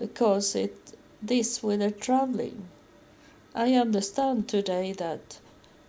because 0.00 0.56
it 0.56 0.76
this 1.22 1.62
with 1.62 1.80
the 1.80 1.90
traveling. 1.90 2.68
I 3.54 3.74
understand 3.74 4.48
today 4.48 4.92
that 4.92 5.38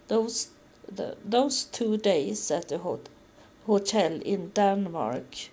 those 0.07 0.49
the, 0.89 1.17
those 1.25 1.65
two 1.65 1.97
days 1.97 2.49
at 2.51 2.69
the 2.69 2.77
hot, 2.77 3.09
hotel 3.65 4.21
in 4.23 4.49
Denmark, 4.49 5.49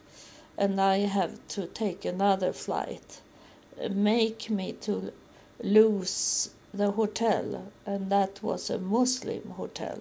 and 0.56 0.80
I 0.80 0.98
have 0.98 1.46
to 1.48 1.66
take 1.66 2.04
another 2.04 2.52
flight, 2.52 3.20
make 3.90 4.48
me 4.48 4.72
to 4.82 5.12
lose 5.62 6.50
the 6.72 6.92
hotel, 6.92 7.72
and 7.84 8.10
that 8.10 8.42
was 8.42 8.70
a 8.70 8.78
Muslim 8.78 9.50
hotel. 9.56 9.98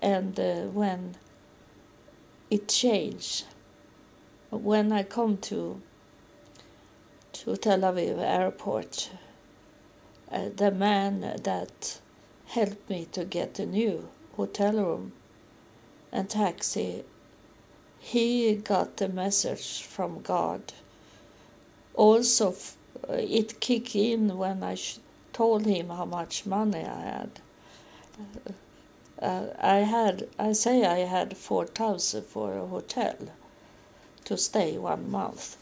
And 0.00 0.38
uh, 0.38 0.62
when 0.66 1.16
it 2.50 2.68
changed, 2.68 3.44
when 4.50 4.92
I 4.92 5.02
come 5.02 5.36
to 5.38 5.82
to 7.34 7.56
Tel 7.56 7.80
Aviv 7.80 8.18
airport, 8.18 9.10
uh, 10.32 10.48
the 10.56 10.70
man 10.70 11.20
that 11.20 12.00
helped 12.46 12.88
me 12.88 13.06
to 13.12 13.24
get 13.24 13.58
a 13.58 13.66
new 13.66 14.08
hotel 14.36 14.72
room 14.72 15.12
and 16.10 16.30
taxi, 16.30 17.04
he 18.00 18.54
got 18.54 19.00
a 19.02 19.08
message 19.08 19.82
from 19.82 20.22
God. 20.22 20.72
Also, 21.94 22.54
uh, 23.08 23.12
it 23.12 23.60
kicked 23.60 23.94
in 23.94 24.36
when 24.38 24.62
I 24.62 24.76
told 25.34 25.66
him 25.66 25.90
how 25.90 26.06
much 26.06 26.46
money 26.46 26.84
I 26.84 27.00
had. 27.00 27.30
Uh, 28.18 29.24
uh, 29.24 29.46
I 29.60 29.76
had, 29.78 30.28
I 30.38 30.52
say 30.52 30.84
I 30.86 31.00
had 31.00 31.36
4,000 31.36 32.24
for 32.24 32.56
a 32.56 32.66
hotel 32.66 33.14
to 34.28 34.36
stay 34.36 34.76
one 34.76 35.10
month. 35.10 35.56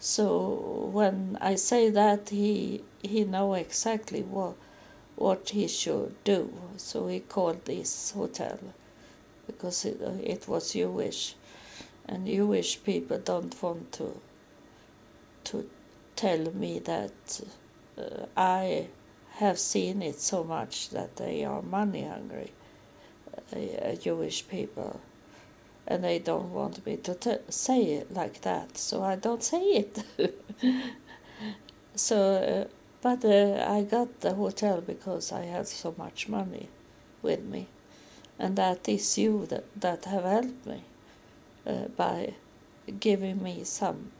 So 0.00 0.90
when 0.92 1.38
I 1.40 1.54
say 1.54 1.88
that, 1.90 2.28
he 2.30 2.82
he 3.00 3.22
know 3.24 3.54
exactly 3.54 4.22
what 4.22 4.54
what 5.14 5.50
he 5.50 5.68
should 5.68 6.12
do. 6.24 6.52
So 6.76 7.06
he 7.06 7.20
called 7.20 7.64
this 7.64 8.10
hotel 8.10 8.58
because 9.46 9.84
it, 9.84 10.00
it 10.34 10.48
was 10.48 10.72
Jewish, 10.72 11.36
and 12.08 12.26
Jewish 12.26 12.82
people 12.82 13.18
don't 13.18 13.54
want 13.62 13.92
to 13.92 14.20
to 15.44 15.70
tell 16.16 16.52
me 16.52 16.80
that 16.80 17.40
uh, 17.96 18.26
I 18.36 18.88
have 19.36 19.58
seen 19.60 20.02
it 20.02 20.18
so 20.20 20.42
much 20.42 20.90
that 20.90 21.16
they 21.16 21.44
are 21.44 21.62
money 21.62 22.02
hungry, 22.02 22.50
uh, 23.54 23.94
Jewish 23.94 24.48
people 24.48 25.00
and 25.86 26.02
they 26.02 26.18
don't 26.18 26.52
want 26.52 26.84
me 26.86 26.96
to 26.96 27.14
t- 27.14 27.36
say 27.48 27.82
it 27.82 28.12
like 28.12 28.40
that, 28.42 28.78
so 28.78 29.02
I 29.02 29.16
don't 29.16 29.42
say 29.42 29.62
it. 29.62 30.02
so, 31.94 32.18
uh, 32.34 32.68
but 33.02 33.24
uh, 33.24 33.64
I 33.68 33.82
got 33.82 34.20
the 34.20 34.34
hotel 34.34 34.80
because 34.80 35.32
I 35.32 35.44
had 35.44 35.68
so 35.68 35.94
much 35.98 36.28
money 36.28 36.68
with 37.22 37.42
me, 37.44 37.66
and 38.38 38.56
that 38.56 38.88
is 38.88 39.18
you 39.18 39.46
that, 39.46 39.64
that 39.78 40.06
have 40.06 40.24
helped 40.24 40.66
me 40.66 40.84
uh, 41.66 41.88
by 41.96 42.34
giving 43.00 43.42
me 43.42 43.64
some 43.64 44.10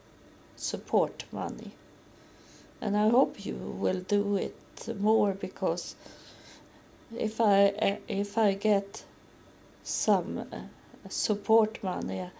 support 0.57 1.25
money. 1.33 1.73
And 2.81 2.97
I 2.97 3.09
hope 3.09 3.47
you 3.47 3.55
will 3.55 4.01
do 4.01 4.37
it 4.37 4.55
more 5.01 5.33
because 5.33 5.97
if 7.17 7.41
I 7.41 7.69
uh, 7.69 7.97
if 8.09 8.37
I 8.37 8.55
get 8.55 9.05
some 9.83 10.39
uh, 10.39 10.59
support 11.09 11.83
money. 11.83 12.31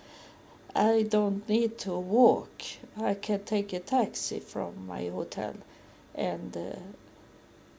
I 0.75 1.03
don't 1.03 1.49
need 1.49 1.79
to 1.79 1.93
walk. 1.99 2.63
I 3.01 3.15
can 3.15 3.45
take 3.45 3.73
a 3.73 3.81
taxi 3.81 4.41
from 4.41 4.87
my 4.87 5.09
hotel 5.09 5.55
and 6.15 6.57
uh, 6.57 6.77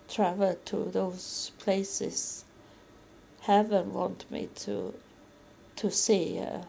travel 0.07 0.55
to 0.65 0.85
those 0.85 1.51
places 1.59 2.45
heaven 3.45 3.93
want 3.93 4.29
me 4.31 4.49
to 4.55 4.91
to 5.75 5.91
see 5.91 6.39
uh, 6.39 6.61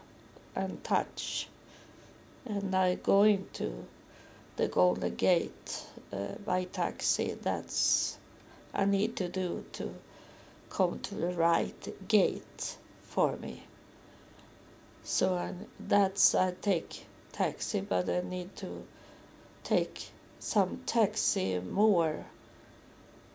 and 0.55 0.83
touch. 0.83 1.47
And 2.45 2.75
I 2.75 2.95
going 2.95 3.47
to 3.53 3.85
the 4.57 4.67
Golden 4.67 5.15
Gate 5.15 5.83
uh, 6.13 6.35
by 6.45 6.65
taxi. 6.65 7.35
That's 7.41 8.17
I 8.73 8.85
need 8.85 9.15
to 9.15 9.27
do 9.27 9.65
to 9.73 9.95
come 10.69 10.99
to 10.99 11.15
the 11.15 11.29
right 11.29 12.07
gate 12.07 12.77
for 13.03 13.37
me. 13.37 13.63
So 15.09 15.35
I, 15.35 15.53
that's 15.79 16.35
I 16.35 16.51
take 16.61 17.05
taxi, 17.31 17.79
but 17.79 18.09
I 18.09 18.19
need 18.27 18.57
to 18.57 18.83
take 19.63 20.09
some 20.37 20.81
taxi 20.85 21.59
more 21.59 22.25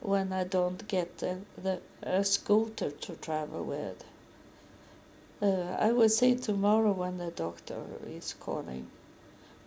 when 0.03 0.35
I 0.35 0.45
don't 0.45 0.87
get 0.87 1.17
the, 1.19 1.39
the 1.57 1.81
a 2.03 2.25
scooter 2.25 2.91
to 2.91 3.15
travel 3.15 3.65
with. 3.65 4.05
Uh, 5.41 5.75
I 5.79 5.93
will 5.93 6.11
see 6.11 6.35
tomorrow 6.35 6.93
when 6.93 7.17
the 7.17 7.31
doctor 7.31 7.85
is 8.07 8.35
calling 8.39 8.89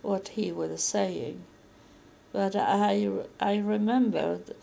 what 0.03 0.27
he 0.27 0.51
was 0.51 0.83
saying. 0.83 1.41
But 2.31 2.55
I, 2.55 3.09
I 3.39 3.57
remembered 3.57 4.53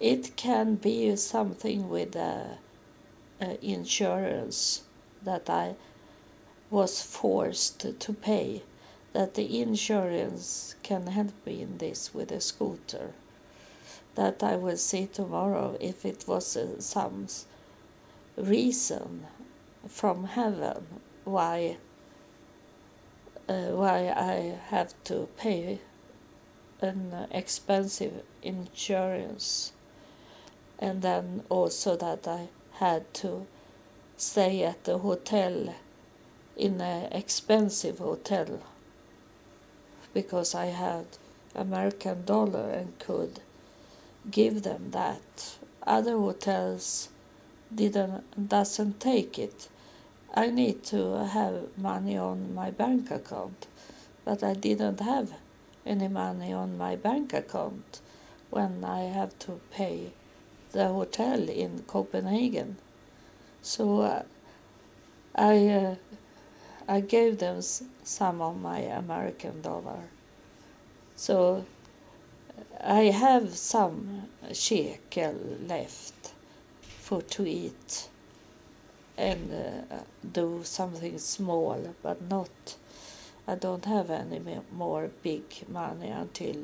it 0.00 0.36
can 0.36 0.74
be 0.74 1.16
something 1.16 1.88
with 1.88 2.14
uh, 2.14 2.56
uh, 3.40 3.54
insurance 3.62 4.82
that 5.24 5.48
I 5.48 5.76
was 6.70 7.02
forced 7.02 7.80
to 8.00 8.12
pay, 8.12 8.62
that 9.12 9.34
the 9.34 9.60
insurance 9.60 10.76
can 10.82 11.08
help 11.08 11.34
me 11.44 11.62
in 11.62 11.78
this 11.78 12.14
with 12.14 12.30
a 12.30 12.40
scooter. 12.40 13.12
That 14.14 14.42
I 14.42 14.56
will 14.56 14.76
see 14.76 15.06
tomorrow 15.06 15.76
if 15.80 16.04
it 16.04 16.24
was 16.28 16.56
uh, 16.56 16.80
some 16.80 17.26
reason 18.36 19.26
from 19.88 20.24
heaven 20.24 20.86
why 21.24 21.76
uh, 23.48 23.70
why 23.70 24.08
I 24.16 24.58
have 24.68 24.94
to 25.04 25.28
pay 25.36 25.80
an 26.80 27.26
expensive 27.30 28.22
insurance 28.42 29.72
and 30.78 31.02
then 31.02 31.42
also 31.48 31.96
that 31.96 32.26
I 32.26 32.48
had 32.78 33.12
to 33.14 33.46
stay 34.16 34.62
at 34.64 34.84
the 34.84 34.98
hotel 34.98 35.74
in 36.60 36.78
an 36.82 37.10
expensive 37.10 37.98
hotel 37.98 38.60
because 40.12 40.54
I 40.54 40.66
had 40.66 41.06
American 41.54 42.24
dollar 42.26 42.68
and 42.68 42.98
could 42.98 43.40
give 44.30 44.62
them 44.62 44.90
that. 44.90 45.56
Other 45.86 46.18
hotels 46.18 47.08
didn't 47.74 48.48
doesn't 48.48 49.00
take 49.00 49.38
it. 49.38 49.68
I 50.34 50.50
need 50.50 50.84
to 50.92 51.24
have 51.26 51.78
money 51.78 52.18
on 52.18 52.54
my 52.54 52.70
bank 52.70 53.10
account, 53.10 53.66
but 54.26 54.42
I 54.42 54.52
didn't 54.52 55.00
have 55.00 55.32
any 55.86 56.08
money 56.08 56.52
on 56.52 56.76
my 56.76 56.94
bank 56.94 57.32
account 57.32 58.00
when 58.50 58.84
I 58.84 59.00
have 59.18 59.38
to 59.40 59.60
pay 59.70 60.12
the 60.72 60.88
hotel 60.88 61.48
in 61.48 61.84
Copenhagen. 61.86 62.76
So 63.62 64.02
uh, 64.02 64.22
I 65.34 65.66
uh, 65.68 65.94
I 66.90 66.98
gave 66.98 67.38
them 67.38 67.62
some 67.62 68.42
of 68.42 68.60
my 68.60 68.80
American 68.80 69.62
dollar. 69.62 70.02
So 71.14 71.64
I 72.82 73.02
have 73.24 73.56
some 73.56 74.24
shekel 74.52 75.36
left 75.68 76.32
for 76.82 77.22
to 77.22 77.46
eat 77.46 78.08
and 79.16 79.52
uh, 79.52 79.98
do 80.32 80.62
something 80.64 81.16
small, 81.18 81.94
but 82.02 82.28
not. 82.28 82.74
I 83.46 83.54
don't 83.54 83.84
have 83.84 84.10
any 84.10 84.40
more 84.72 85.10
big 85.22 85.44
money 85.68 86.08
until 86.08 86.56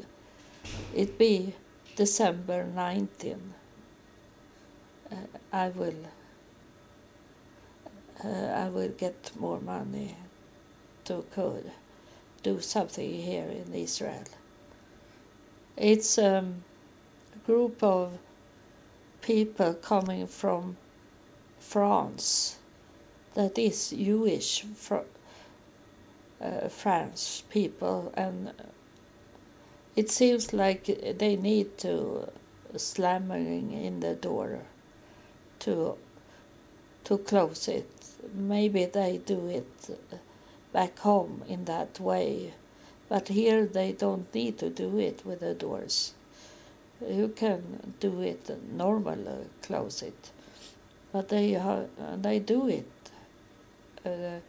it 0.93 1.19
be 1.19 1.55
December 1.95 2.65
19. 2.65 3.55
Uh, 5.13 5.15
I 5.53 5.69
will 5.69 6.03
I 8.27 8.69
will 8.69 8.89
get 8.89 9.31
more 9.39 9.61
money 9.61 10.17
to 11.05 11.25
could 11.33 11.71
do 12.43 12.61
something 12.61 13.11
here 13.11 13.49
in 13.49 13.75
Israel. 13.75 14.25
It's 15.77 16.19
um, 16.19 16.65
a 17.35 17.47
group 17.47 17.83
of 17.83 18.19
people 19.23 19.75
coming 19.75 20.27
from 20.27 20.77
France 21.61 22.57
that 23.35 23.59
is 23.59 23.91
Jewish 23.91 24.63
fr- 24.63 25.11
uh, 26.41 26.69
French 26.69 27.43
people 27.51 28.13
and 28.15 28.53
it 29.97 30.11
seems 30.11 30.53
like 30.53 30.85
they 31.19 31.37
need 31.37 31.79
to 31.79 32.29
slamming 32.77 33.73
in 33.73 34.01
the 34.01 34.15
door 34.15 34.61
to 35.61 35.97
to 37.05 37.19
close 37.19 37.69
it. 37.69 37.89
Maybe 38.35 38.85
they 38.85 39.19
do 39.19 39.49
it 39.49 39.99
back 40.73 40.99
home 40.99 41.43
in 41.49 41.65
that 41.67 42.01
way, 42.01 42.55
but 43.09 43.29
here 43.29 43.67
they 43.67 43.93
don't 43.93 44.33
need 44.35 44.59
to 44.59 44.71
do 44.71 44.99
it 44.99 45.25
with 45.25 45.41
the 45.41 45.55
doors. 45.55 46.15
You 47.07 47.29
can 47.29 47.95
do 48.01 48.21
it 48.23 48.51
normally, 48.73 49.47
close 49.63 50.03
it, 50.03 50.31
but 51.13 51.29
they 51.29 51.53
have, 51.53 51.89
they 52.23 52.39
do 52.39 52.69
it. 52.69 52.91
Uh, 54.05 54.41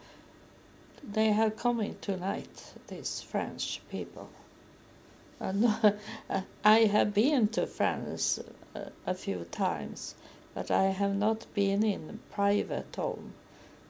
they 1.04 1.32
are 1.32 1.50
coming 1.50 1.96
tonight. 2.02 2.74
These 2.88 3.22
French 3.22 3.82
people. 3.90 4.30
And 5.40 5.74
I 6.66 6.80
have 6.80 7.14
been 7.14 7.48
to 7.50 7.68
France 7.68 8.40
a 9.06 9.14
few 9.14 9.46
times, 9.46 10.16
but 10.54 10.72
I 10.72 10.86
have 10.86 11.16
not 11.16 11.46
been 11.54 11.84
in 11.84 12.20
private 12.32 12.96
home, 12.96 13.34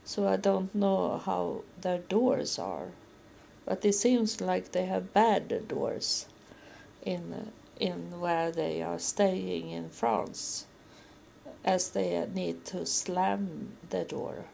so 0.08 0.26
I 0.26 0.38
don't 0.38 0.74
know 0.74 1.18
how 1.18 1.64
their 1.82 1.98
doors 1.98 2.58
are. 2.58 2.88
But 3.66 3.84
it 3.84 3.94
seems 3.94 4.40
like 4.40 4.72
they 4.72 4.86
have 4.86 5.14
bad 5.14 5.68
doors 5.68 6.28
in 7.04 7.52
in 7.78 8.20
where 8.22 8.50
they 8.50 8.82
are 8.82 9.00
staying 9.00 9.70
in 9.70 9.90
France, 9.90 10.66
as 11.66 11.90
they 11.90 12.26
need 12.34 12.64
to 12.66 12.86
slam 12.86 13.74
the 13.90 14.06
door 14.06 14.46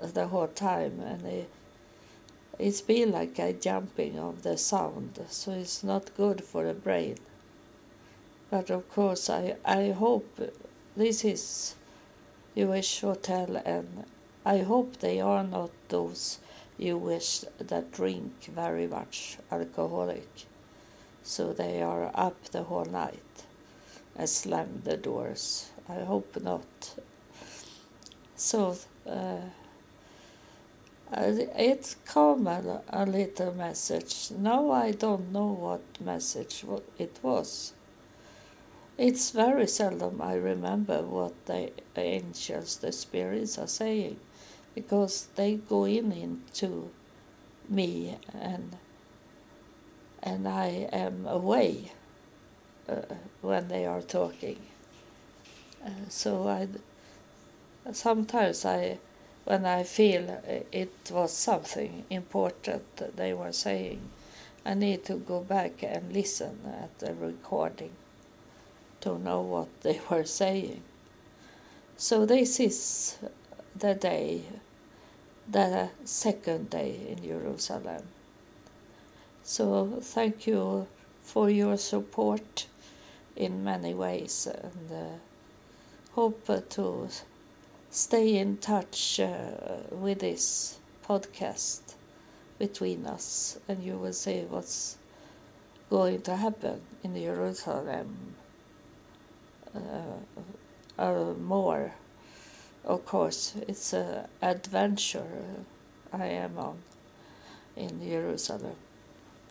the 0.00 0.28
whole 0.28 0.46
time, 0.46 1.00
and 1.00 1.46
it's 2.58 2.80
been 2.80 3.10
like 3.10 3.38
a 3.40 3.52
jumping 3.52 4.18
of 4.18 4.42
the 4.42 4.56
sound, 4.56 5.18
so 5.28 5.50
it's 5.52 5.82
not 5.82 6.16
good 6.16 6.44
for 6.44 6.64
the 6.64 6.74
brain. 6.74 7.18
But 8.50 8.70
of 8.70 8.88
course, 8.88 9.28
I, 9.28 9.56
I 9.64 9.90
hope 9.90 10.40
this 10.96 11.24
is 11.24 11.74
Jewish 12.56 13.00
hotel, 13.00 13.60
and 13.64 14.04
I 14.48 14.60
hope 14.60 14.96
they 14.96 15.20
are 15.20 15.44
not 15.44 15.72
those 15.90 16.38
you 16.78 16.96
wish 16.96 17.40
that 17.58 17.92
drink 17.92 18.44
very 18.44 18.86
much 18.86 19.36
alcoholic. 19.52 20.46
So 21.22 21.52
they 21.52 21.82
are 21.82 22.10
up 22.14 22.42
the 22.44 22.62
whole 22.62 22.86
night 22.86 23.44
and 24.16 24.26
slam 24.26 24.80
the 24.84 24.96
doors. 24.96 25.68
I 25.86 26.00
hope 26.00 26.40
not. 26.40 26.94
So 28.36 28.78
uh, 29.06 29.40
it 31.12 31.96
come 32.06 32.46
a, 32.46 32.80
a 32.88 33.04
little 33.04 33.52
message. 33.52 34.30
Now 34.30 34.70
I 34.70 34.92
don't 34.92 35.30
know 35.30 35.48
what 35.48 35.82
message 36.00 36.64
it 36.98 37.18
was. 37.22 37.74
It's 38.96 39.30
very 39.30 39.66
seldom 39.66 40.22
I 40.22 40.36
remember 40.36 41.02
what 41.02 41.34
the 41.44 41.70
angels, 41.96 42.76
the 42.76 42.92
spirits, 42.92 43.58
are 43.58 43.68
saying, 43.68 44.18
because 44.78 45.28
they 45.34 45.54
go 45.54 45.84
in 45.84 46.12
into 46.12 46.90
me 47.68 48.16
and 48.32 48.76
and 50.22 50.46
I 50.46 50.88
am 50.92 51.26
away 51.26 51.92
uh, 52.88 53.14
when 53.40 53.68
they 53.68 53.86
are 53.86 54.02
talking. 54.02 54.58
Uh, 55.84 56.08
so 56.08 56.48
I 56.48 56.68
sometimes 57.92 58.64
I 58.64 58.98
when 59.44 59.64
I 59.64 59.82
feel 59.82 60.24
it 60.70 61.10
was 61.10 61.32
something 61.32 62.04
important 62.10 63.16
they 63.16 63.32
were 63.32 63.52
saying, 63.52 64.00
I 64.64 64.74
need 64.74 65.04
to 65.06 65.14
go 65.14 65.40
back 65.40 65.82
and 65.82 66.12
listen 66.12 66.60
at 66.84 66.98
the 66.98 67.14
recording 67.14 67.92
to 69.00 69.18
know 69.18 69.40
what 69.40 69.68
they 69.82 70.00
were 70.10 70.24
saying. 70.24 70.82
So 71.96 72.26
this 72.26 72.60
is 72.60 73.18
the 73.74 73.94
day, 73.94 74.42
the 75.50 75.88
second 76.04 76.70
day 76.70 76.96
in 77.08 77.22
Jerusalem. 77.22 78.02
So 79.44 79.98
thank 80.02 80.46
you 80.46 80.86
for 81.22 81.48
your 81.48 81.76
support 81.78 82.66
in 83.34 83.64
many 83.64 83.94
ways 83.94 84.46
and 84.46 84.92
uh, 84.92 85.04
hope 86.12 86.46
to 86.70 87.08
stay 87.90 88.36
in 88.36 88.58
touch 88.58 89.20
uh, 89.20 89.28
with 89.90 90.20
this 90.20 90.78
podcast 91.06 91.94
between 92.58 93.06
us 93.06 93.58
and 93.68 93.82
you 93.82 93.96
will 93.96 94.12
see 94.12 94.40
what's 94.48 94.98
going 95.88 96.20
to 96.22 96.36
happen 96.36 96.80
in 97.02 97.14
Jerusalem 97.14 98.34
uh, 99.74 101.02
uh, 101.02 101.34
more. 101.34 101.92
Of 102.84 103.04
course, 103.04 103.54
it's 103.66 103.92
an 103.92 104.26
adventure 104.40 105.26
I 106.12 106.26
am 106.26 106.58
on 106.58 106.78
in 107.76 108.02
Jerusalem, 108.02 108.76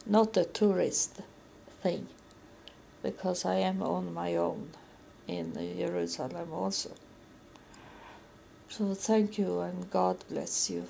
not 0.06 0.36
a 0.38 0.46
tourist 0.46 1.22
thing, 1.82 2.08
because 3.04 3.46
I 3.46 3.56
am 3.56 3.82
on 3.84 4.14
my 4.14 4.36
own 4.36 4.72
in 5.28 5.54
Jerusalem 5.54 6.52
also. 6.52 6.92
So 8.70 8.94
thank 8.94 9.38
you 9.38 9.62
and 9.62 9.90
God 9.90 10.18
bless 10.30 10.70
you. 10.70 10.88